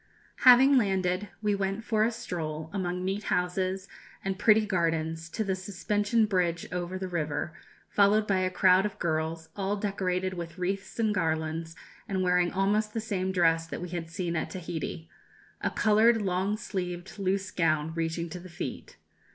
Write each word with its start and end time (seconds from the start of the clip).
"Having 0.37 0.79
landed, 0.79 1.27
we 1.43 1.53
went 1.53 1.83
for 1.83 2.03
a 2.03 2.09
stroll, 2.09 2.71
among 2.73 3.05
neat 3.05 3.25
houses 3.25 3.87
and 4.25 4.39
pretty 4.39 4.65
gardens, 4.65 5.29
to 5.29 5.43
the 5.43 5.53
suspension 5.53 6.25
bridge 6.25 6.65
over 6.71 6.97
the 6.97 7.07
river, 7.07 7.53
followed 7.87 8.25
by 8.25 8.39
a 8.39 8.49
crowd 8.49 8.83
of 8.83 8.97
girls, 8.97 9.49
all 9.55 9.75
decorated 9.77 10.33
with 10.33 10.57
wreaths 10.57 10.97
and 10.97 11.13
garlands, 11.13 11.75
and 12.07 12.23
wearing 12.23 12.51
almost 12.51 12.95
the 12.95 12.99
same 12.99 13.31
dress 13.31 13.67
that 13.67 13.79
we 13.79 13.89
had 13.89 14.09
seen 14.09 14.35
at 14.35 14.49
Tahiti 14.49 15.07
a 15.61 15.69
coloured, 15.69 16.19
long 16.19 16.57
sleeved, 16.57 17.19
loose 17.19 17.51
gown 17.51 17.93
reaching 17.93 18.27
to 18.29 18.39
the 18.39 18.49
feet. 18.49 18.97